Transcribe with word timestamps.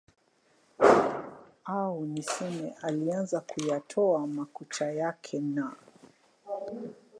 Au 1.65 2.05
niseme 2.05 2.73
alianza 2.81 3.39
kuyatoa 3.39 4.27
makucha 4.27 4.91
yake 4.91 5.39
na 5.39 5.75